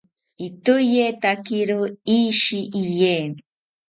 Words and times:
itoetakiro 0.47 1.79
ishi 2.17 2.59
iye 2.81 3.15